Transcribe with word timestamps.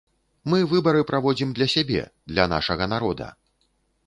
Мы 0.53 0.57
выбары 0.71 1.03
праводзім 1.11 1.51
для 1.59 1.67
сябе, 1.75 2.01
для 2.33 2.49
нашага 2.57 2.89
народа. 2.97 3.31